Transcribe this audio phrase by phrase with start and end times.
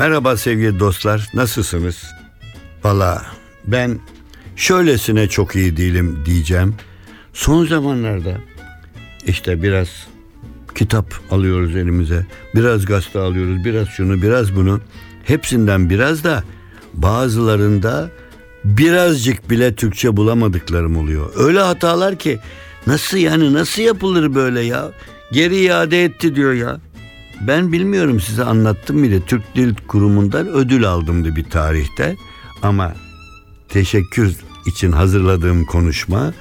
[0.00, 2.04] Merhaba sevgili dostlar, nasılsınız?
[2.84, 3.26] Valla
[3.66, 4.00] ben
[4.56, 6.74] şöylesine çok iyi değilim diyeceğim.
[7.32, 8.36] Son zamanlarda
[9.26, 9.88] işte biraz
[10.74, 14.80] kitap alıyoruz elimize, biraz gazete alıyoruz, biraz şunu, biraz bunu.
[15.24, 16.44] Hepsinden biraz da
[16.94, 18.10] bazılarında
[18.64, 21.32] birazcık bile Türkçe bulamadıklarım oluyor.
[21.36, 22.38] Öyle hatalar ki
[22.86, 24.90] nasıl yani nasıl yapılır böyle ya?
[25.32, 26.80] Geri iade etti diyor ya.
[27.40, 32.16] Ben bilmiyorum size anlattım de Türk Dil Kurumu'ndan ödül aldımdı bir tarihte.
[32.62, 32.94] Ama
[33.68, 36.32] teşekkür için hazırladığım konuşma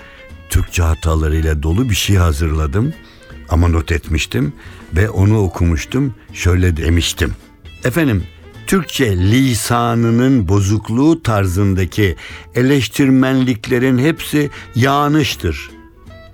[0.50, 2.94] Türkçe hatalarıyla dolu bir şey hazırladım.
[3.50, 4.54] Ama not etmiştim
[4.96, 6.14] ve onu okumuştum.
[6.34, 7.34] Şöyle demiştim.
[7.84, 8.24] Efendim
[8.68, 12.16] Türkçe lisanının bozukluğu tarzındaki
[12.56, 15.70] eleştirmenliklerin hepsi yanlıştır.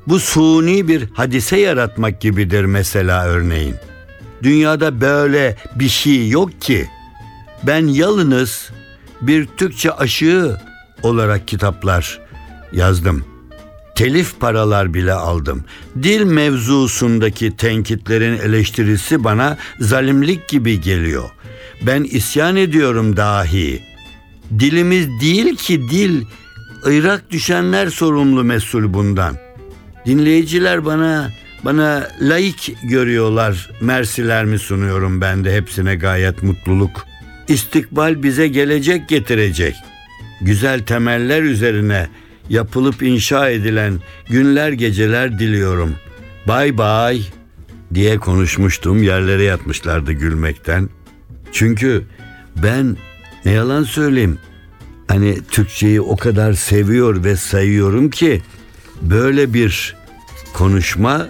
[0.07, 3.75] Bu suni bir hadise yaratmak gibidir mesela örneğin.
[4.45, 6.89] Dünyada böyle bir şey yok ki.
[7.63, 8.69] Ben yalınız
[9.21, 10.57] bir Türkçe aşığı
[11.03, 12.21] olarak kitaplar
[12.71, 13.25] yazdım.
[13.95, 15.63] Telif paralar bile aldım.
[16.03, 21.29] Dil mevzusundaki tenkitlerin eleştirisi bana zalimlik gibi geliyor.
[21.81, 23.83] Ben isyan ediyorum dahi.
[24.59, 26.25] Dilimiz değil ki dil.
[26.85, 29.37] Irak düşenler sorumlu mesul bundan.
[30.05, 31.31] Dinleyiciler bana
[31.65, 33.69] bana laik görüyorlar.
[33.81, 37.05] Mersiler mi sunuyorum ben de hepsine gayet mutluluk.
[37.47, 39.75] İstikbal bize gelecek getirecek.
[40.41, 42.07] Güzel temeller üzerine
[42.49, 43.93] yapılıp inşa edilen
[44.29, 45.95] günler geceler diliyorum.
[46.47, 47.21] Bay bay
[47.93, 49.03] diye konuşmuştum.
[49.03, 50.89] Yerlere yatmışlardı gülmekten.
[51.51, 52.03] Çünkü
[52.63, 52.97] ben
[53.45, 54.37] ne yalan söyleyeyim.
[55.07, 58.41] Hani Türkçeyi o kadar seviyor ve sayıyorum ki
[59.01, 59.95] böyle bir
[60.53, 61.27] konuşma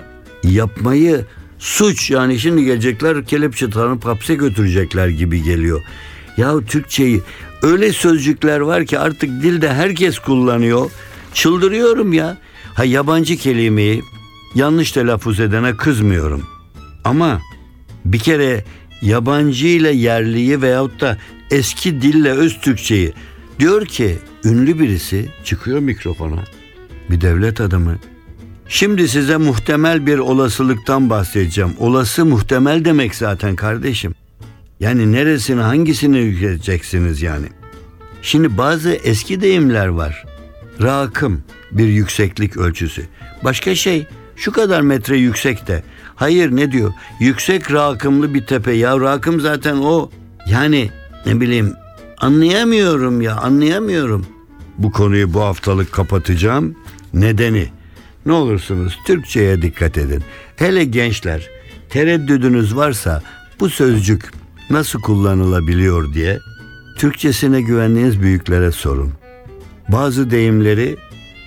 [0.52, 1.26] yapmayı
[1.60, 5.82] suç yani şimdi gelecekler kelepçe tanıp hapse götürecekler gibi geliyor.
[6.38, 7.22] Ya Türkçeyi
[7.62, 10.92] öyle sözcükler var ki artık dilde herkes kullanıyor.
[11.34, 12.38] Çıldırıyorum ya.
[12.74, 14.02] Ha yabancı kelimeyi
[14.56, 16.48] yanlış telaffuz edene kızmıyorum.
[17.04, 17.42] Ama
[18.06, 18.66] bir kere
[19.02, 21.18] yabancı ile yerliyi veyahut da
[21.52, 23.14] eski dille öz Türkçeyi
[23.60, 26.44] diyor ki ünlü birisi çıkıyor mikrofona.
[27.10, 27.98] Bir devlet adamı
[28.70, 31.72] Şimdi size muhtemel bir olasılıktan bahsedeceğim.
[31.80, 34.16] Olası muhtemel demek zaten kardeşim.
[34.80, 37.46] Yani neresini hangisini yükselteceksiniz yani?
[38.22, 40.26] Şimdi bazı eski deyimler var.
[40.82, 43.06] Rakım bir yükseklik ölçüsü.
[43.44, 45.84] Başka şey şu kadar metre yüksekte.
[46.16, 46.94] Hayır ne diyor?
[47.20, 48.72] Yüksek rakımlı bir tepe.
[48.72, 50.10] Ya rakım zaten o.
[50.50, 50.90] Yani
[51.26, 51.74] ne bileyim
[52.18, 54.26] anlayamıyorum ya anlayamıyorum.
[54.78, 56.76] Bu konuyu bu haftalık kapatacağım.
[57.14, 57.70] Nedeni
[58.26, 60.24] ne olursunuz Türkçe'ye dikkat edin.
[60.56, 61.50] Hele gençler
[61.90, 63.24] tereddüdünüz varsa
[63.60, 64.32] bu sözcük
[64.70, 66.40] nasıl kullanılabiliyor diye
[66.98, 69.14] Türkçesine güvendiğiniz büyüklere sorun.
[69.90, 70.98] Bazı deyimleri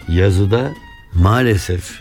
[0.08, 0.72] yazıda
[1.14, 2.00] maalesef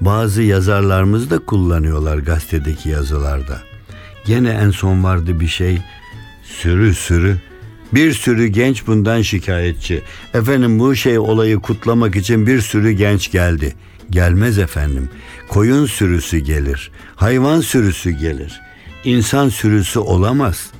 [0.00, 3.62] bazı yazarlarımız da kullanıyorlar gazetedeki yazılarda.
[4.26, 5.78] Gene en son vardı bir şey
[6.42, 7.36] sürü sürü
[7.94, 10.02] bir sürü genç bundan şikayetçi.
[10.34, 13.74] Efendim bu şey olayı kutlamak için bir sürü genç geldi.
[14.10, 15.08] Gelmez efendim.
[15.48, 16.90] Koyun sürüsü gelir.
[17.16, 18.60] Hayvan sürüsü gelir.
[19.04, 20.70] İnsan sürüsü olamaz.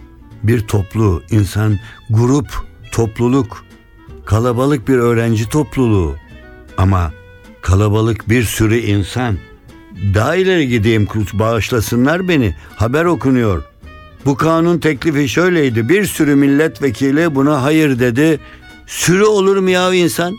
[0.43, 1.79] Bir toplu, insan,
[2.11, 2.49] grup,
[2.93, 3.65] topluluk,
[4.27, 6.17] kalabalık bir öğrenci topluluğu.
[6.79, 7.13] Ama
[7.63, 9.39] kalabalık bir sürü insan.
[10.15, 12.55] Daha ileri gideyim bağışlasınlar beni.
[12.77, 13.63] Haber okunuyor.
[14.25, 15.89] Bu kanun teklifi şöyleydi.
[15.89, 18.41] Bir sürü milletvekili buna hayır dedi.
[18.87, 20.37] Sürü olur mu ya insan?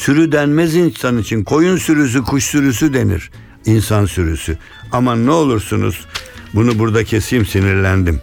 [0.00, 1.44] Sürü denmez insan için.
[1.44, 3.30] Koyun sürüsü, kuş sürüsü denir.
[3.66, 4.58] İnsan sürüsü.
[4.92, 6.06] Ama ne olursunuz
[6.54, 8.20] bunu burada keseyim sinirlendim.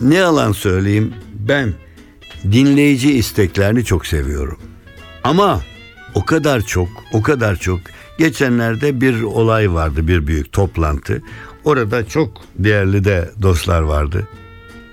[0.00, 1.74] Ne yalan söyleyeyim ben
[2.52, 4.58] dinleyici isteklerini çok seviyorum.
[5.24, 5.60] Ama
[6.14, 7.80] o kadar çok, o kadar çok.
[8.18, 11.22] Geçenlerde bir olay vardı, bir büyük toplantı.
[11.64, 14.28] Orada çok değerli de dostlar vardı.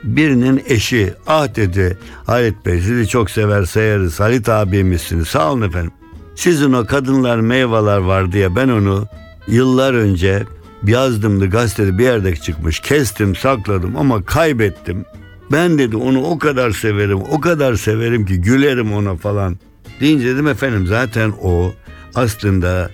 [0.03, 5.91] Birinin eşi ah dedi Halit Bey sizi çok sever sayarız Halit abimizsiniz sağ olun efendim.
[6.35, 9.07] Sizin o kadınlar meyveler var diye ben onu
[9.47, 10.43] yıllar önce
[10.83, 15.05] yazdımdı gazetede bir yerde çıkmış kestim sakladım ama kaybettim.
[15.51, 19.57] Ben dedi onu o kadar severim o kadar severim ki gülerim ona falan.
[19.99, 21.73] Deyince dedim efendim zaten o
[22.15, 22.89] aslında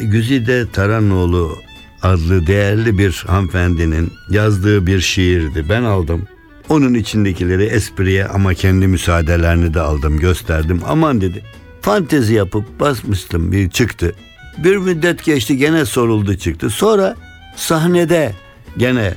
[0.00, 1.56] Güzide Taranoğlu
[2.02, 5.66] adlı değerli bir hanımefendinin yazdığı bir şiirdi.
[5.68, 6.28] Ben aldım.
[6.68, 10.80] Onun içindekileri espriye ama kendi müsaadelerini de aldım gösterdim.
[10.86, 11.42] Aman dedi.
[11.80, 14.14] Fantezi yapıp basmıştım bir çıktı.
[14.58, 16.70] Bir müddet geçti gene soruldu çıktı.
[16.70, 17.16] Sonra
[17.56, 18.32] sahnede
[18.76, 19.14] gene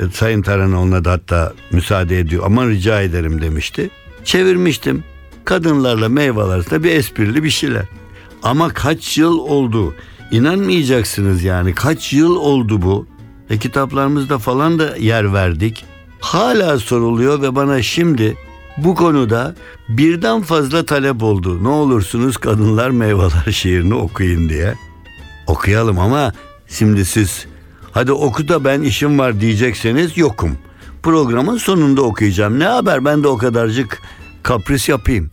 [0.00, 2.42] e, Sayın Taranoğlu'na da hatta müsaade ediyor.
[2.46, 3.90] Aman rica ederim demişti.
[4.24, 5.04] Çevirmiştim.
[5.44, 7.84] Kadınlarla meyveler arasında bir esprili bir şeyler.
[8.42, 9.94] Ama kaç yıl oldu?
[10.30, 13.06] İnanmayacaksınız yani kaç yıl oldu bu?
[13.50, 15.84] E kitaplarımızda falan da yer verdik.
[16.26, 18.36] Hala soruluyor ve bana şimdi
[18.78, 19.54] bu konuda
[19.88, 21.64] birden fazla talep oldu.
[21.64, 24.74] Ne olursunuz kadınlar meyveler şiirini okuyun diye.
[25.46, 26.32] Okuyalım ama
[26.68, 27.46] şimdi siz
[27.92, 30.58] hadi oku da ben işim var diyecekseniz yokum.
[31.02, 32.58] Programın sonunda okuyacağım.
[32.58, 34.02] Ne haber ben de o kadarcık
[34.42, 35.30] kapris yapayım.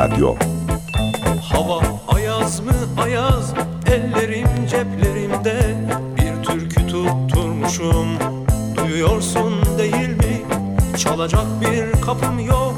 [0.00, 0.34] Radyo.
[1.52, 2.72] Hava ayaz mı
[3.04, 3.54] ayaz
[3.86, 5.76] ellerim ceplerimde.
[6.16, 8.06] Bir türkü tutturmuşum
[8.76, 10.42] duyuyorsun değil mi?
[10.98, 12.74] Çalacak bir kapım yok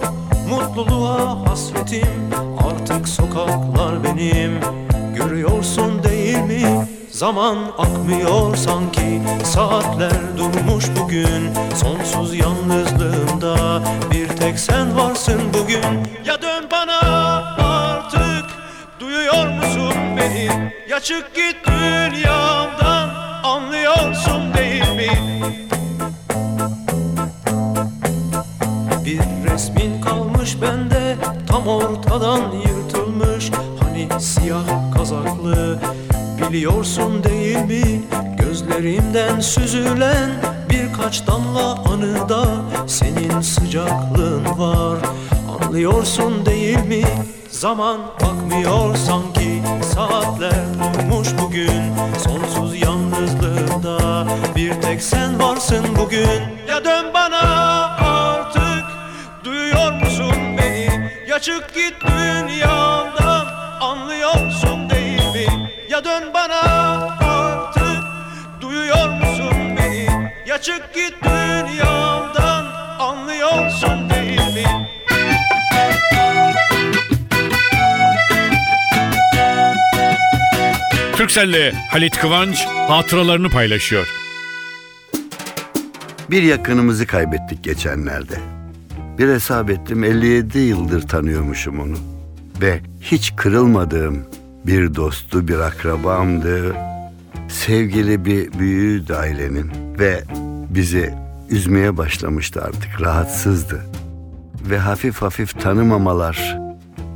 [0.51, 2.31] mutluluğa hasretim.
[2.69, 4.61] Artık sokaklar benim
[5.17, 6.87] görüyorsun değil mi?
[7.11, 11.51] Zaman akmıyor sanki Saatler durmuş bugün.
[11.75, 15.62] Sonsuz yalnızlığımda Bir tek sen varsın bugün
[21.04, 23.08] çık git dünyamdan
[23.44, 25.08] Anlıyorsun değil mi?
[29.04, 31.16] Bir resmin kalmış bende
[31.49, 33.50] Tam ortadan yırtılmış.
[33.81, 35.78] Hani siyah kazaklı
[36.40, 38.02] Biliyorsun değil mi?
[38.38, 40.31] Gözlerimden süzülen
[40.70, 42.44] Birkaç damla anıda
[42.87, 44.99] Senin sıcaklığın var.
[45.60, 47.04] Anlıyorsun değil mi?
[47.50, 50.53] Zaman akmıyor sanki Saatler
[50.95, 51.95] durmuş bugün.
[52.19, 54.27] Sonsuz yalnızlığımda
[54.57, 56.41] Bir tek sen varsın bugün.
[56.69, 57.41] Ya dön bana
[57.99, 58.85] artık
[59.45, 61.11] Duyuyor musun beni?
[61.29, 63.47] Ya çık git dünyamdan
[63.81, 65.71] Anlıyorsun değil mi?
[65.91, 66.61] Ya dön bana
[67.21, 68.03] artık
[68.61, 70.07] Duyuyor musun beni?
[70.47, 72.65] Ya çık git dünyamdan
[72.99, 74.12] Anlıyorsun değil mi
[81.23, 84.07] Türkcell'le Halit Kıvanç hatıralarını paylaşıyor.
[86.31, 88.35] Bir yakınımızı kaybettik geçenlerde.
[89.19, 91.97] Bir hesap ettim 57 yıldır tanıyormuşum onu.
[92.61, 94.25] Ve hiç kırılmadığım
[94.67, 96.76] bir dostu, bir akrabamdı.
[97.49, 100.23] Sevgili bir büyüğüydü ailenin ve
[100.71, 101.14] bizi
[101.50, 103.87] üzmeye başlamıştı artık, rahatsızdı.
[104.71, 106.62] Ve hafif hafif tanımamalar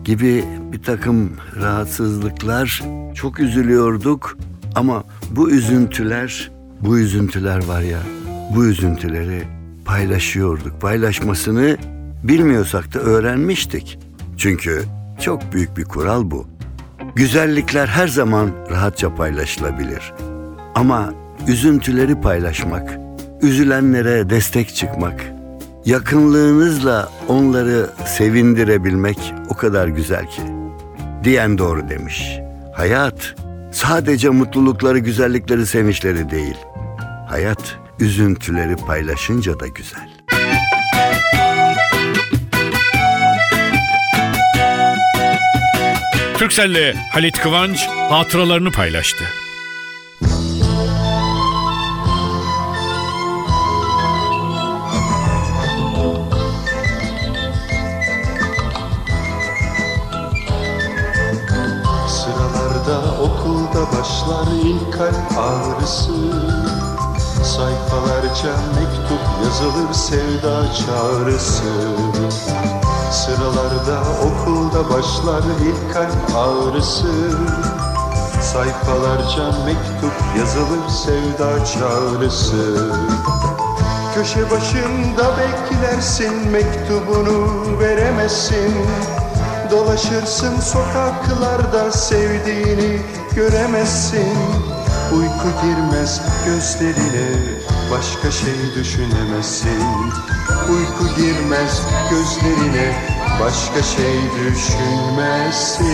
[0.07, 2.83] gibi bir takım rahatsızlıklar
[3.15, 4.39] çok üzülüyorduk
[4.75, 7.99] ama bu üzüntüler, bu üzüntüler var ya,
[8.55, 9.43] bu üzüntüleri
[9.85, 10.81] paylaşıyorduk.
[10.81, 11.77] Paylaşmasını
[12.23, 13.99] bilmiyorsak da öğrenmiştik.
[14.37, 14.83] Çünkü
[15.21, 16.47] çok büyük bir kural bu.
[17.15, 20.13] Güzellikler her zaman rahatça paylaşılabilir.
[20.75, 21.15] Ama
[21.49, 22.99] üzüntüleri paylaşmak,
[23.43, 25.36] üzülenlere destek çıkmak,
[25.87, 30.43] yakınlığınızla onları sevindirebilmek o kadar güzel ki.
[31.25, 32.39] Diyen doğru demiş.
[32.75, 33.35] Hayat
[33.73, 36.57] sadece mutlulukları, güzellikleri, sevinçleri değil.
[37.29, 40.09] Hayat üzüntüleri paylaşınca da güzel.
[46.39, 49.25] Türkcell'le Halit Kıvanç hatıralarını paylaştı.
[64.75, 66.13] Kalp ağrısı.
[67.45, 71.63] Sayfalarca mektup yazılır sevda çağrısı.
[73.11, 77.13] Sıralarda okulda başlar ilk kalp ağrısı.
[78.43, 82.93] Sayfalarca mektup yazılır sevda çağrısı.
[84.15, 88.75] Köşe başında beklersin mektubunu veremezsin
[89.71, 93.01] Dolaşırsın sokaklarda sevdiğini
[93.35, 94.39] göremezsin.
[95.13, 97.29] Uyku girmez gözlerine
[97.91, 100.13] başka şey düşünemezsin.
[100.71, 102.95] Uyku girmez gözlerine
[103.41, 105.85] başka şey düşünmezsin.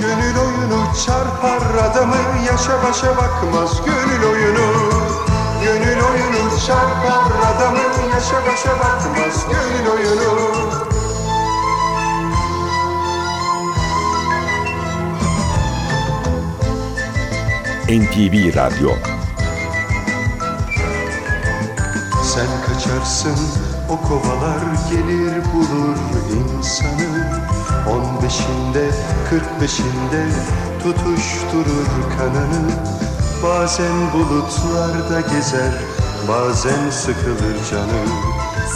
[0.00, 4.90] Gönül oyunu çarpar adamı yaşa başa bakmaz gönül oyunu.
[5.64, 7.24] Gönül oyunu çarpar
[7.56, 10.95] adamı yaşa başa bakmaz gönül oyunu
[17.88, 18.90] NTV Radyo.
[22.22, 23.36] Sen kaçarsın
[23.88, 25.96] o kovalar gelir bulur
[26.36, 27.40] insanı.
[27.90, 28.90] On beşinde
[29.30, 30.26] kırk beşinde
[30.82, 31.86] tutuşturur
[32.18, 32.70] kanını
[33.42, 35.72] Bazen bulutlarda gezer
[36.28, 38.06] bazen sıkılır canı.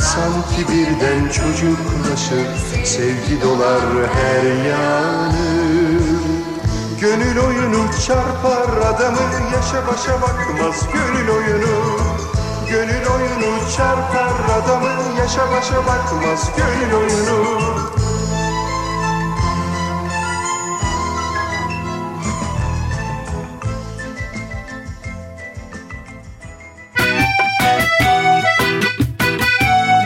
[0.00, 3.80] Sanki birden çocuklaşır sevgi dolar
[4.14, 5.49] her yanı
[7.00, 9.20] Gönül oyunu çarpar adamı
[9.54, 11.98] yaşa başa bakmaz gönül oyunu
[12.70, 17.80] Gönül oyunu çarpar adamı yaşa başa bakmaz gönül oyunu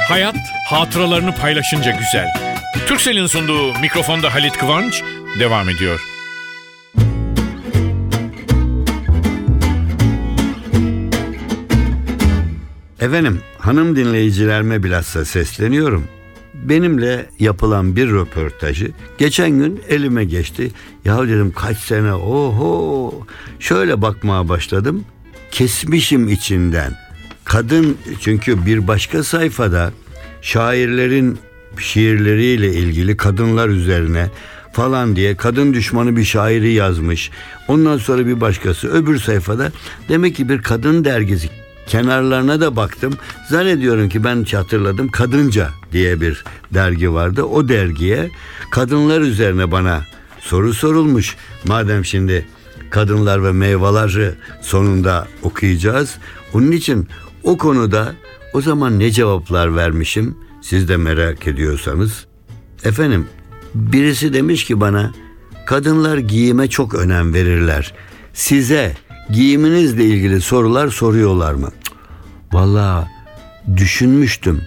[0.08, 0.36] Hayat
[0.66, 2.34] hatıralarını paylaşınca güzel.
[2.86, 5.02] Türksel'in sunduğu mikrofonda Halit Kıvanç
[5.38, 6.13] devam ediyor.
[13.04, 16.04] Efendim hanım dinleyicilerime bilhassa sesleniyorum.
[16.54, 20.70] Benimle yapılan bir röportajı geçen gün elime geçti.
[21.04, 23.14] Ya dedim kaç sene oho
[23.61, 25.04] şöyle bakmaya başladım.
[25.50, 26.92] Kesmişim içinden.
[27.44, 29.92] Kadın çünkü bir başka sayfada
[30.42, 31.38] şairlerin
[31.78, 34.30] şiirleriyle ilgili kadınlar üzerine
[34.73, 37.30] falan diye kadın düşmanı bir şairi yazmış.
[37.68, 39.73] Ondan sonra bir başkası öbür sayfada
[40.08, 43.14] demek ki bir kadın dergisi kenarlarına da baktım.
[43.50, 47.43] Zannediyorum ki ben hatırladım Kadınca diye bir dergi vardı.
[47.43, 48.31] O dergiye
[48.71, 50.03] kadınlar üzerine bana
[50.41, 51.37] soru sorulmuş.
[51.64, 52.47] Madem şimdi
[52.91, 56.14] kadınlar ve meyveleri sonunda okuyacağız.
[56.55, 57.09] Onun için
[57.43, 58.14] o konuda
[58.53, 62.26] o zaman ne cevaplar vermişim siz de merak ediyorsanız.
[62.85, 63.26] Efendim
[63.75, 65.12] birisi demiş ki bana
[65.67, 67.95] kadınlar giyime çok önem verirler.
[68.33, 68.97] Size
[69.31, 71.69] giyiminizle ilgili sorular soruyorlar mı?
[71.85, 71.95] Cık,
[72.52, 73.07] Vallahi
[73.76, 74.62] düşünmüştüm.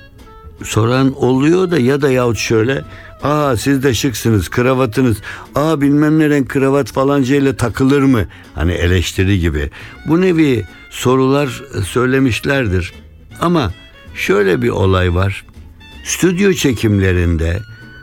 [0.64, 2.84] Soran oluyor da ya da yahut şöyle
[3.24, 5.18] Aa siz de şıksınız kravatınız.
[5.56, 8.26] Aa bilmem ne renk kravat falancayla takılır mı?
[8.56, 9.70] Hani eleştiri gibi.
[10.08, 12.94] Bu nevi sorular söylemişlerdir.
[13.42, 13.74] Ama
[14.16, 15.46] şöyle bir olay var.
[16.04, 17.60] Stüdyo çekimlerinde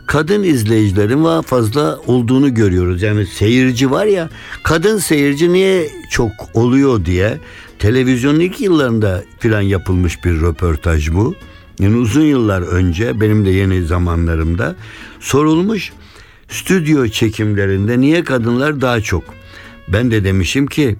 [0.06, 3.02] kadın izleyicilerin daha fazla olduğunu görüyoruz.
[3.02, 4.30] Yani seyirci var ya
[4.62, 7.38] kadın seyirci niye çok oluyor diye
[7.78, 11.34] televizyonun ilk yıllarında filan yapılmış bir röportaj bu.
[11.78, 14.76] Yani uzun yıllar önce benim de yeni zamanlarımda
[15.20, 15.92] sorulmuş
[16.48, 19.24] stüdyo çekimlerinde niye kadınlar daha çok?
[19.88, 20.96] Ben de demişim ki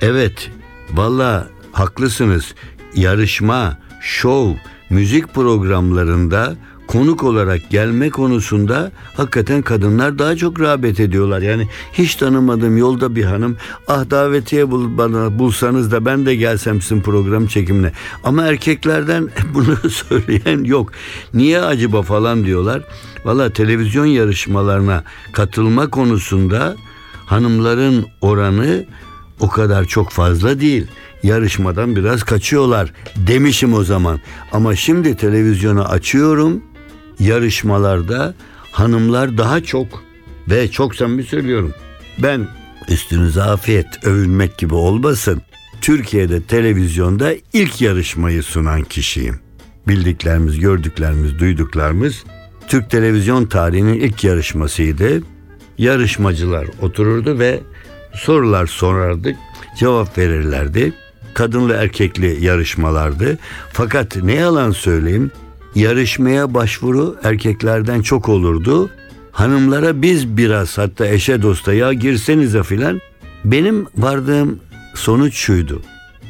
[0.00, 0.50] evet
[0.92, 2.54] valla haklısınız
[2.94, 4.54] yarışma, şov,
[4.90, 6.56] müzik programlarında
[6.88, 11.42] konuk olarak gelme konusunda hakikaten kadınlar daha çok rağbet ediyorlar.
[11.42, 13.56] Yani hiç tanımadığım yolda bir hanım
[13.88, 17.92] ah davetiye bul, bana bulsanız da ben de gelsem sizin program çekimine.
[18.24, 20.92] Ama erkeklerden bunu söyleyen yok.
[21.34, 22.82] Niye acaba falan diyorlar.
[23.24, 26.76] Valla televizyon yarışmalarına katılma konusunda
[27.26, 28.84] hanımların oranı
[29.40, 30.86] o kadar çok fazla değil.
[31.22, 34.20] Yarışmadan biraz kaçıyorlar demişim o zaman.
[34.52, 36.62] Ama şimdi televizyonu açıyorum.
[37.20, 38.34] Yarışmalarda
[38.72, 40.04] hanımlar daha çok
[40.48, 41.74] ve çok samimi söylüyorum.
[42.18, 42.48] Ben
[42.88, 45.42] üstünüze afiyet övünmek gibi olmasın.
[45.80, 49.40] Türkiye'de televizyonda ilk yarışmayı sunan kişiyim.
[49.88, 52.24] Bildiklerimiz, gördüklerimiz, duyduklarımız
[52.68, 55.22] Türk televizyon tarihinin ilk yarışmasıydı.
[55.78, 57.60] Yarışmacılar otururdu ve
[58.14, 59.36] sorular sorardık,
[59.78, 60.92] cevap verirlerdi.
[61.34, 63.38] Kadınlı erkekli yarışmalardı.
[63.72, 65.30] Fakat ne yalan söyleyeyim,
[65.74, 68.90] yarışmaya başvuru erkeklerden çok olurdu.
[69.32, 73.00] Hanımlara biz biraz hatta eşe dosta ya girsenize filan
[73.44, 74.60] Benim vardığım
[74.94, 75.82] sonuç şuydu.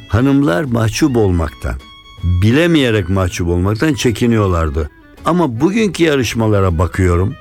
[0.07, 1.75] Hanımlar mahcup olmaktan,
[2.23, 4.89] bilemeyerek mahcup olmaktan çekiniyorlardı.
[5.25, 7.35] Ama bugünkü yarışmalara bakıyorum.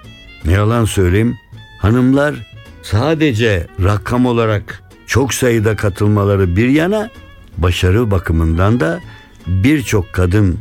[0.45, 1.37] Ne yalan söyleyeyim.
[1.79, 2.35] Hanımlar
[2.83, 7.11] sadece rakam olarak çok sayıda katılmaları bir yana
[7.59, 9.01] başarı bakımından da
[9.47, 10.59] birçok kadın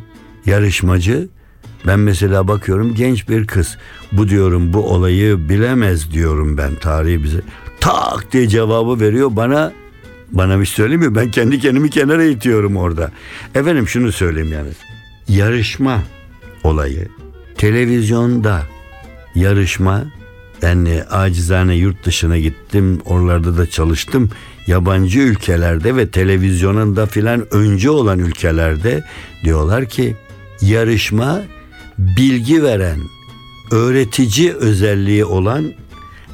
[0.48, 1.28] yarışmacı
[1.86, 3.78] ben mesela bakıyorum genç bir kız.
[4.12, 7.40] Bu diyorum bu olayı bilemez diyorum ben tarihi bize.
[7.80, 9.72] Tak diye cevabı veriyor bana
[10.32, 11.14] bana bir şey söylemiyor.
[11.14, 13.10] Ben kendi kendimi kenara itiyorum orada.
[13.54, 14.70] Efendim şunu söyleyeyim yani.
[15.28, 16.02] Yarışma
[16.64, 17.08] olayı
[17.56, 18.62] televizyonda
[19.34, 20.04] yarışma
[20.62, 24.30] yani acizane yurt dışına gittim oralarda da çalıştım
[24.66, 29.04] yabancı ülkelerde ve televizyonun da filan önce olan ülkelerde
[29.44, 30.16] diyorlar ki
[30.60, 31.42] yarışma
[31.98, 33.00] bilgi veren
[33.70, 35.72] öğretici özelliği olan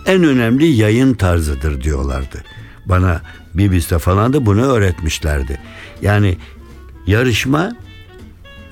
[0.06, 2.44] en önemli yayın tarzıdır diyorlardı.
[2.86, 3.22] Bana
[3.54, 5.60] BBC'de falan da bunu öğretmişlerdi.
[6.02, 6.36] Yani
[7.06, 7.72] yarışma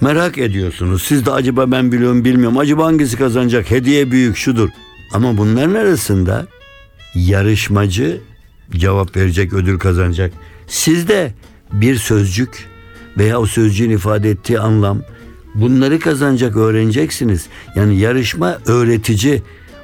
[0.00, 1.02] merak ediyorsunuz.
[1.02, 2.58] Siz de acaba ben biliyorum bilmiyorum.
[2.58, 3.70] Acaba hangisi kazanacak?
[3.70, 4.68] Hediye büyük şudur.
[5.12, 6.46] Ama bunların arasında
[7.14, 8.20] yarışmacı
[8.70, 10.32] cevap verecek, ödül kazanacak.
[10.66, 11.34] Siz de
[11.72, 12.68] bir sözcük
[13.18, 15.02] veya o sözcüğün ifade ettiği anlam
[15.54, 17.46] bunları kazanacak öğreneceksiniz.
[17.74, 19.42] Yani yarışma öğretici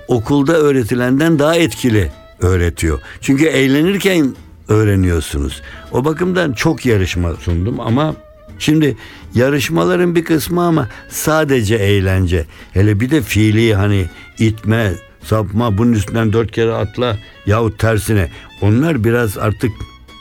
[0.09, 2.11] okulda öğretilenden daha etkili
[2.41, 3.01] öğretiyor.
[3.21, 4.35] Çünkü eğlenirken
[4.69, 5.63] öğreniyorsunuz.
[5.93, 8.15] O bakımdan çok yarışma sundum ama
[8.59, 8.97] şimdi
[9.35, 12.45] yarışmaların bir kısmı ama sadece eğlence.
[12.73, 14.07] Hele bir de fiili hani
[14.39, 18.31] itme, sapma, bunun üstünden dört kere atla yahut tersine.
[18.61, 19.71] Onlar biraz artık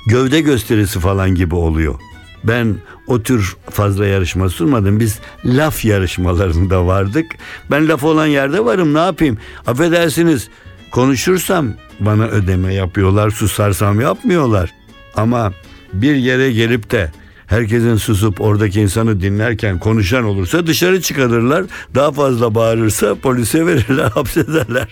[0.08, 1.96] gövde gösterisi falan gibi oluyor.
[2.44, 2.76] Ben
[3.08, 5.00] o tür fazla yarışma sunmadım.
[5.00, 7.26] Biz laf yarışmalarında vardık.
[7.72, 9.38] Ben laf olan yerde varım ne yapayım?
[9.68, 10.50] Affedersiniz
[10.92, 13.30] konuşursam bana ödeme yapıyorlar.
[13.30, 14.74] Susarsam yapmıyorlar.
[15.16, 15.54] Ama
[15.94, 17.12] bir yere gelip de
[17.48, 21.66] herkesin susup oradaki insanı dinlerken konuşan olursa dışarı çıkarırlar.
[21.96, 24.88] Daha fazla bağırırsa polise verirler, hapsederler.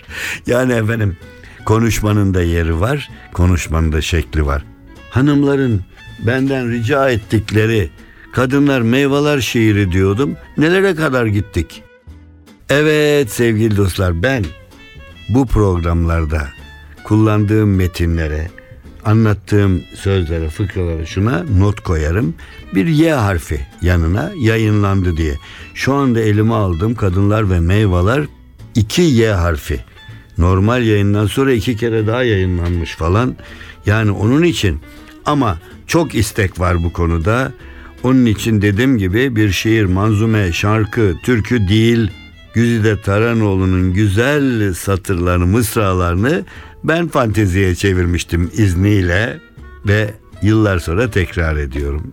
[0.46, 1.16] Yani efendim
[1.64, 4.64] konuşmanın da yeri var, konuşmanın da şekli var.
[5.10, 5.82] Hanımların
[6.18, 7.90] benden rica ettikleri
[8.32, 10.36] kadınlar meyveler şiiri diyordum.
[10.58, 11.82] Nelere kadar gittik?
[12.70, 14.44] Evet sevgili dostlar ben
[15.28, 16.48] bu programlarda
[17.04, 18.50] kullandığım metinlere,
[19.04, 22.34] anlattığım sözlere, fıkralara şuna not koyarım.
[22.74, 25.34] Bir Y harfi yanına yayınlandı diye.
[25.74, 28.24] Şu anda elime aldığım kadınlar ve meyveler
[28.74, 29.80] iki Y harfi.
[30.38, 33.36] Normal yayından sonra iki kere daha yayınlanmış falan.
[33.86, 34.80] Yani onun için
[35.24, 37.52] ama çok istek var bu konuda.
[38.02, 42.10] Onun için dediğim gibi bir şiir, manzume, şarkı, türkü değil,
[42.54, 46.44] Güzide Taranoğlu'nun güzel satırlarını, mısralarını
[46.84, 49.40] ben fanteziye çevirmiştim izniyle
[49.86, 50.10] ve
[50.42, 52.12] yıllar sonra tekrar ediyorum.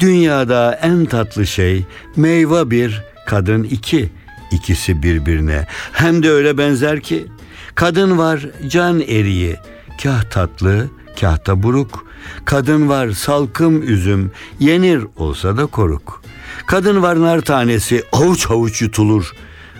[0.00, 1.84] Dünyada en tatlı şey
[2.16, 4.10] meyve bir, kadın iki.
[4.52, 5.66] İkisi birbirine.
[5.92, 7.26] Hem de öyle benzer ki
[7.74, 9.56] kadın var can eriği,
[10.02, 10.88] kah tatlı,
[11.20, 12.06] kah da buruk.
[12.44, 14.30] Kadın var salkım üzüm,
[14.60, 16.22] yenir olsa da koruk.
[16.66, 19.32] Kadın var nar tanesi, avuç avuç yutulur.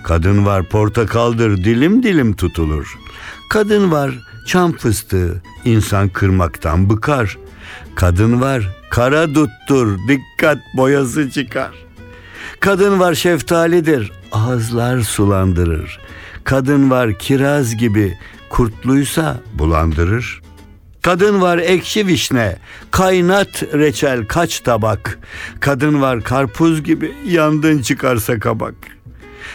[0.03, 2.99] Kadın var portakaldır, dilim dilim tutulur.
[3.51, 4.11] Kadın var
[4.47, 7.39] çam fıstığı, insan kırmaktan bıkar.
[7.95, 11.71] Kadın var kara duttur, dikkat boyası çıkar.
[12.61, 16.01] Kadın var şeftalidir, ağızlar sulandırır.
[16.45, 18.19] Kadın var kiraz gibi,
[18.51, 20.42] kurtluysa bulandırır.
[21.03, 22.57] Kadın var ekşi vişne,
[22.91, 25.19] kaynat reçel kaç tabak.
[25.61, 28.75] Kadın var karpuz gibi, yandın çıkarsa kabak.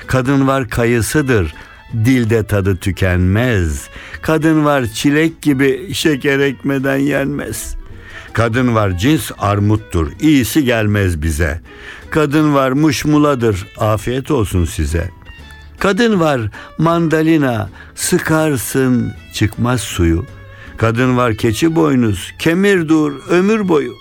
[0.07, 1.53] Kadın var kayısıdır,
[1.93, 3.87] dilde tadı tükenmez.
[4.21, 7.75] Kadın var çilek gibi, şeker ekmeden yenmez.
[8.33, 11.61] Kadın var cins armuttur, iyisi gelmez bize.
[12.09, 15.09] Kadın var muşmuladır, afiyet olsun size.
[15.79, 16.41] Kadın var
[16.77, 20.25] mandalina, sıkarsın çıkmaz suyu.
[20.77, 23.93] Kadın var keçi boynuz, kemir dur ömür boyu.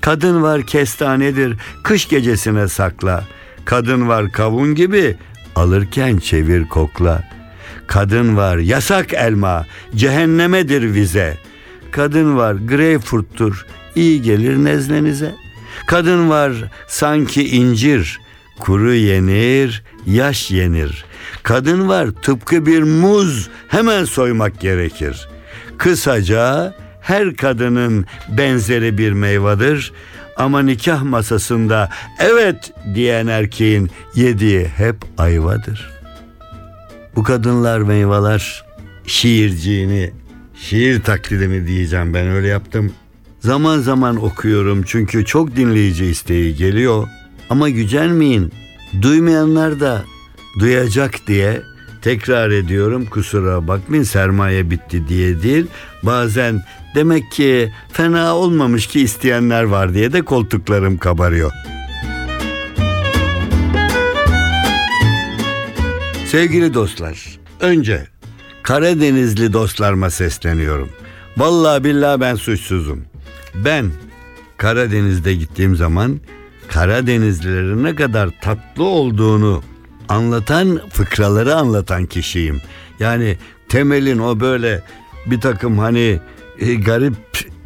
[0.00, 3.24] Kadın var kestanedir, kış gecesine sakla.
[3.64, 5.16] Kadın var kavun gibi,
[5.56, 7.28] alırken çevir kokla.
[7.86, 11.38] Kadın var yasak elma, cehennemedir vize.
[11.90, 15.34] Kadın var greyfurttur, iyi gelir neznenize.
[15.86, 16.52] Kadın var
[16.88, 18.20] sanki incir,
[18.58, 21.04] kuru yenir, yaş yenir.
[21.42, 25.28] Kadın var tıpkı bir muz, hemen soymak gerekir.
[25.78, 29.92] Kısaca her kadının benzeri bir meyvadır
[30.36, 35.90] ama nikah masasında evet diyen erkeğin yediği hep ayvadır.
[37.16, 38.64] Bu kadınlar meyveler
[39.06, 40.10] şiirciğini
[40.54, 42.92] şiir taklidimi diyeceğim ben öyle yaptım.
[43.40, 47.08] Zaman zaman okuyorum çünkü çok dinleyici isteği geliyor.
[47.50, 48.52] Ama gücenmeyin.
[49.02, 50.04] Duymayanlar da
[50.58, 51.62] duyacak diye
[52.02, 55.66] tekrar ediyorum kusura bakmayın sermaye bitti diye değil.
[56.02, 56.62] Bazen
[56.94, 61.52] demek ki fena olmamış ki isteyenler var diye de koltuklarım kabarıyor.
[66.26, 68.06] Sevgili dostlar, önce
[68.62, 70.88] Karadenizli dostlarıma sesleniyorum.
[71.36, 73.04] Vallahi billahi ben suçsuzum.
[73.54, 73.90] Ben
[74.56, 76.20] Karadeniz'de gittiğim zaman
[76.68, 79.62] Karadenizlilerin ne kadar tatlı olduğunu
[80.08, 82.60] anlatan fıkraları anlatan kişiyim.
[83.00, 83.36] Yani
[83.68, 84.82] temelin o böyle
[85.26, 86.20] bir takım hani
[86.58, 87.16] e, garip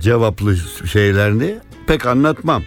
[0.01, 2.63] cevaplı şeylerini pek anlatmam.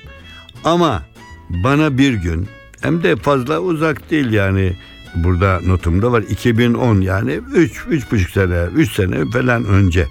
[0.63, 1.03] Ama
[1.49, 2.47] bana bir gün
[2.81, 4.75] hem de fazla uzak değil yani
[5.15, 10.07] burada notumda var 2010 yani 3 üç, buçuk sene 3 sene falan önce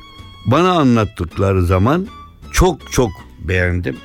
[0.46, 2.06] bana anlattıkları zaman
[2.52, 3.96] çok çok beğendim.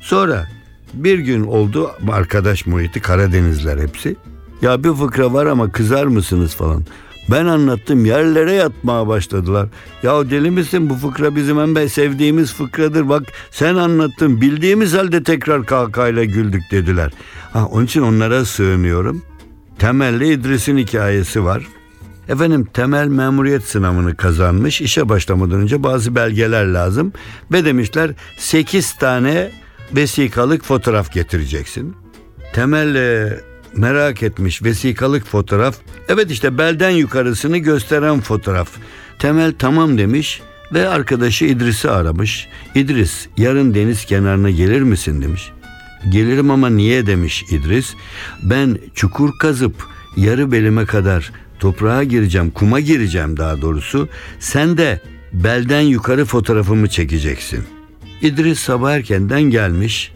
[0.00, 0.48] Sonra
[0.94, 4.16] bir gün oldu arkadaş muhiti Karadenizler hepsi.
[4.62, 6.84] Ya bir fıkra var ama kızar mısınız falan.
[7.30, 9.68] Ben anlattım yerlere yatmaya başladılar.
[10.02, 13.08] Ya deli misin bu fıkra bizim en sevdiğimiz fıkradır.
[13.08, 17.12] Bak sen anlattın bildiğimiz halde tekrar kahkahayla güldük dediler.
[17.52, 19.22] Ha, onun için onlara sığınıyorum.
[19.78, 21.66] Temelli İdris'in hikayesi var.
[22.28, 24.80] Efendim temel memuriyet sınavını kazanmış.
[24.80, 27.12] İşe başlamadan önce bazı belgeler lazım.
[27.52, 29.50] Ve demişler 8 tane
[29.92, 31.96] vesikalık fotoğraf getireceksin.
[32.52, 33.40] Temel e,
[33.76, 35.76] merak etmiş vesikalık fotoğraf.
[36.08, 38.68] Evet işte belden yukarısını gösteren fotoğraf.
[39.18, 40.40] Temel tamam demiş
[40.72, 42.48] ve arkadaşı İdris'i aramış.
[42.74, 45.50] İdris yarın deniz kenarına gelir misin demiş.
[46.08, 47.94] Gelirim ama niye demiş İdris.
[48.42, 49.74] Ben çukur kazıp
[50.16, 54.08] yarı belime kadar toprağa gireceğim, kuma gireceğim daha doğrusu.
[54.38, 55.00] Sen de
[55.32, 57.64] belden yukarı fotoğrafımı çekeceksin.
[58.22, 60.12] İdris sabah erkenden gelmiş.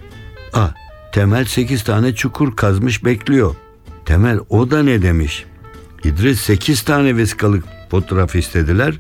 [0.53, 0.75] Ah,
[1.13, 3.55] Temel sekiz tane çukur kazmış bekliyor.
[4.05, 5.45] Temel o da ne demiş?
[6.05, 8.95] İdris sekiz tane vesikalık fotoğraf istediler.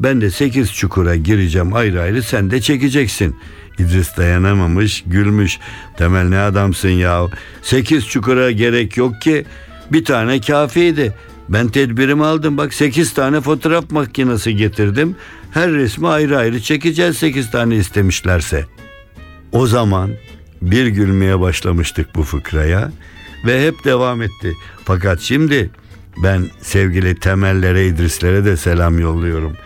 [0.00, 3.36] Ben de sekiz çukura gireceğim ayrı ayrı sen de çekeceksin.
[3.78, 5.58] İdris dayanamamış gülmüş.
[5.96, 7.26] Temel ne adamsın ya.
[7.62, 9.44] Sekiz çukura gerek yok ki.
[9.92, 11.14] Bir tane kafiydi.
[11.48, 15.16] Ben tedbirimi aldım bak sekiz tane fotoğraf makinesi getirdim.
[15.50, 18.64] Her resmi ayrı ayrı çekeceğiz sekiz tane istemişlerse.
[19.52, 20.10] O zaman
[20.62, 22.92] bir gülmeye başlamıştık bu fıkraya
[23.46, 24.54] ve hep devam etti.
[24.84, 25.70] Fakat şimdi
[26.22, 29.56] ben sevgili temellere İdrislere de selam yolluyorum.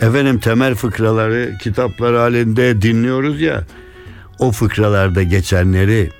[0.00, 3.64] Efendim temel fıkraları kitaplar halinde dinliyoruz ya.
[4.38, 6.10] O fıkralarda geçenleri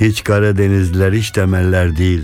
[0.00, 2.22] hiç Karadenizliler hiç temeller değil.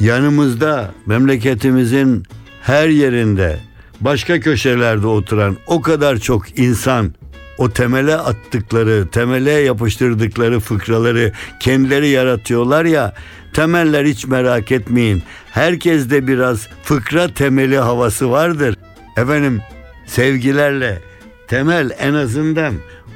[0.00, 2.22] Yanımızda memleketimizin
[2.62, 3.58] her yerinde
[4.00, 7.14] başka köşelerde oturan o kadar çok insan
[7.58, 13.14] o temele attıkları, temele yapıştırdıkları fıkraları kendileri yaratıyorlar ya.
[13.52, 15.22] Temeller hiç merak etmeyin.
[15.50, 18.76] Herkeste biraz fıkra temeli havası vardır.
[19.16, 19.60] Efendim
[20.06, 21.02] sevgilerle
[21.48, 22.74] temel en azından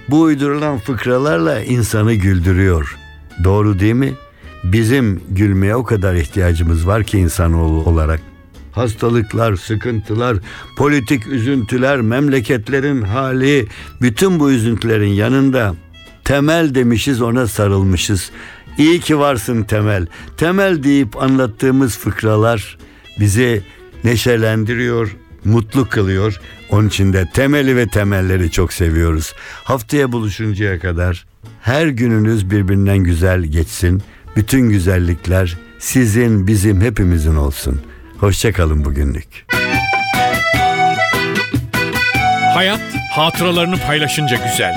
[0.08, 2.96] bu uydurulan fıkralarla insanı güldürüyor.
[3.44, 4.12] Doğru değil mi?
[4.64, 8.31] Bizim gülmeye o kadar ihtiyacımız var ki insanoğlu olarak.
[8.72, 10.36] Hastalıklar, sıkıntılar,
[10.76, 13.66] politik üzüntüler, memleketlerin hali,
[14.00, 15.74] bütün bu üzüntülerin yanında
[16.24, 18.30] temel demişiz ona sarılmışız.
[18.78, 20.06] İyi ki varsın temel.
[20.36, 22.78] Temel deyip anlattığımız fıkralar
[23.20, 23.62] bizi
[24.04, 26.40] neşelendiriyor, mutlu kılıyor.
[26.70, 29.34] Onun için de temeli ve temelleri çok seviyoruz.
[29.64, 31.26] Haftaya buluşuncaya kadar
[31.62, 34.02] her gününüz birbirinden güzel geçsin.
[34.36, 37.80] Bütün güzellikler sizin, bizim, hepimizin olsun.
[38.22, 39.46] Hoşçakalın bugünlük.
[42.54, 42.80] Hayat
[43.10, 44.74] hatıralarını paylaşınca güzel.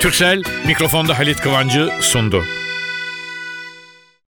[0.00, 2.44] Türksel mikrofonda Halit Kıvancı sundu.